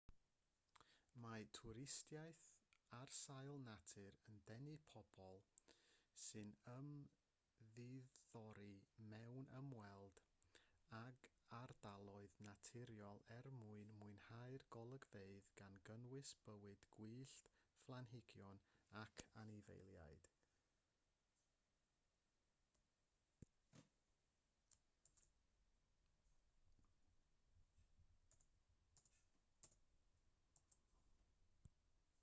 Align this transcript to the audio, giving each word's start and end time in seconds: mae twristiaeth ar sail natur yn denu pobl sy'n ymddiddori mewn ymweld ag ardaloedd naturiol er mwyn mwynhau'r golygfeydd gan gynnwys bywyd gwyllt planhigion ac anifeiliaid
mae 1.23 1.43
twristiaeth 1.57 2.39
ar 2.99 3.11
sail 3.15 3.57
natur 3.65 4.15
yn 4.31 4.39
denu 4.49 4.73
pobl 4.93 5.43
sy'n 6.23 6.49
ymddiddori 6.73 8.71
mewn 9.13 9.49
ymweld 9.59 10.19
ag 11.01 11.23
ardaloedd 11.59 12.41
naturiol 12.49 13.23
er 13.37 13.51
mwyn 13.61 13.93
mwynhau'r 14.01 14.67
golygfeydd 14.77 15.53
gan 15.63 15.79
gynnwys 15.91 16.33
bywyd 16.49 16.85
gwyllt 16.97 17.43
planhigion 17.87 18.61
ac 19.05 19.25
anifeiliaid 19.45 20.29